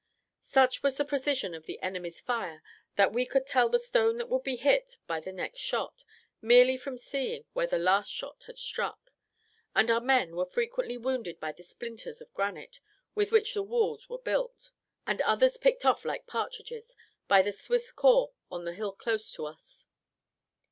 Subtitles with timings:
[0.41, 2.63] Such was the precision of the enemy's fire,
[2.95, 6.03] that we could tell the stone that would be hit by the next shot,
[6.41, 9.11] merely from seeing where the last had struck,
[9.75, 12.79] and our men were frequently wounded by the splinters of granite
[13.13, 14.71] with which the walls were built,
[15.05, 16.95] and others picked off like partridges,
[17.27, 19.85] by the Swiss corps on the hill close to us.